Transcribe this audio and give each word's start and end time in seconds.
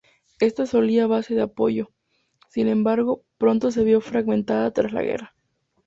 Esta 0.39 0.65
sólida 0.65 1.05
base 1.05 1.35
de 1.35 1.43
apoyo, 1.43 1.91
sin 2.49 2.67
embargo, 2.67 3.23
pronto 3.37 3.69
se 3.69 3.83
vio 3.83 4.01
fragmentada 4.01 4.71
tras 4.71 4.91
la 4.93 5.03
guerra. 5.03 5.35